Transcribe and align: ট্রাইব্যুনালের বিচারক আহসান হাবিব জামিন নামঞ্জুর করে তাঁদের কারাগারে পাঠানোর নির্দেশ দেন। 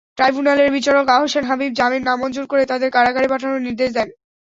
ট্রাইব্যুনালের 0.17 0.69
বিচারক 0.71 1.05
আহসান 1.09 1.43
হাবিব 1.45 1.71
জামিন 1.79 2.01
নামঞ্জুর 2.05 2.45
করে 2.51 2.63
তাঁদের 2.65 2.89
কারাগারে 2.91 3.27
পাঠানোর 3.27 3.65
নির্দেশ 3.67 3.89
দেন। 3.93 4.09